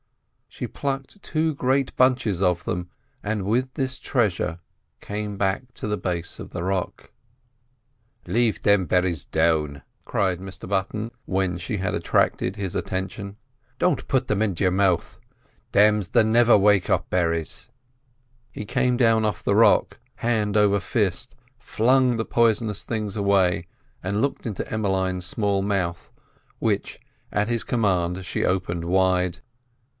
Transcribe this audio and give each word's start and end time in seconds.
She 0.49 0.65
plucked 0.67 1.21
two 1.21 1.53
great 1.53 1.95
bunches 1.95 2.41
of 2.41 2.65
them, 2.65 2.89
and 3.23 3.45
with 3.45 3.75
this 3.75 3.99
treasure 3.99 4.59
came 4.99 5.37
to 5.37 5.87
the 5.87 5.95
base 5.97 6.39
of 6.39 6.49
the 6.49 6.63
rock. 6.63 7.11
"Lave 8.27 8.57
thim 8.57 8.85
berries 8.85 9.23
down!" 9.23 9.83
cried 10.03 10.39
Mr 10.39 10.67
Button, 10.67 11.11
when 11.25 11.57
she 11.57 11.77
had 11.77 11.93
attracted 11.93 12.55
his 12.55 12.75
attention. 12.75 13.37
"Don't 13.77 14.07
put 14.07 14.27
thim 14.27 14.41
in 14.41 14.55
your 14.57 14.71
mouth; 14.71 15.19
thim's 15.71 16.09
the 16.09 16.23
never 16.23 16.57
wake 16.57 16.89
up 16.89 17.09
berries." 17.09 17.69
He 18.51 18.65
came 18.65 18.97
down 18.97 19.23
off 19.23 19.43
the 19.43 19.55
rock, 19.55 19.99
hand 20.15 20.57
over 20.57 20.79
fist, 20.79 21.35
flung 21.59 22.17
the 22.17 22.25
poisonous 22.25 22.83
things 22.83 23.15
away, 23.15 23.67
and 24.03 24.19
looked 24.19 24.45
into 24.47 24.69
Emmeline's 24.69 25.25
small 25.25 25.61
mouth, 25.61 26.11
which 26.59 26.99
at 27.31 27.47
his 27.47 27.63
command 27.63 28.25
she 28.25 28.43
opened 28.43 28.83
wide. 28.85 29.39